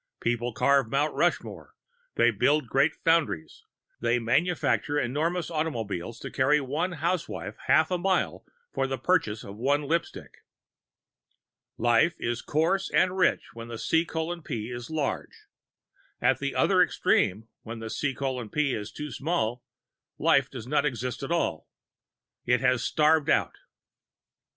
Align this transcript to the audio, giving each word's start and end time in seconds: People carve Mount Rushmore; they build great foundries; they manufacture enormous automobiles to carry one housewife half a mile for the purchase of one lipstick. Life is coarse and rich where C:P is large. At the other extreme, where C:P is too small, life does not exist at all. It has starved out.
People 0.19 0.51
carve 0.51 0.89
Mount 0.89 1.13
Rushmore; 1.13 1.75
they 2.15 2.31
build 2.31 2.65
great 2.65 2.95
foundries; 3.05 3.65
they 3.99 4.17
manufacture 4.17 4.97
enormous 4.97 5.51
automobiles 5.51 6.17
to 6.21 6.31
carry 6.31 6.59
one 6.59 6.93
housewife 6.93 7.55
half 7.67 7.91
a 7.91 7.99
mile 7.99 8.43
for 8.73 8.87
the 8.87 8.97
purchase 8.97 9.43
of 9.43 9.57
one 9.57 9.83
lipstick. 9.83 10.37
Life 11.77 12.15
is 12.17 12.41
coarse 12.41 12.89
and 12.89 13.15
rich 13.15 13.53
where 13.53 13.77
C:P 13.77 14.71
is 14.71 14.89
large. 14.89 15.45
At 16.19 16.39
the 16.39 16.55
other 16.55 16.81
extreme, 16.81 17.47
where 17.61 17.87
C:P 17.87 18.73
is 18.73 18.91
too 18.91 19.11
small, 19.11 19.63
life 20.17 20.49
does 20.49 20.65
not 20.65 20.83
exist 20.83 21.21
at 21.21 21.31
all. 21.31 21.67
It 22.47 22.59
has 22.61 22.83
starved 22.83 23.29
out. 23.29 23.57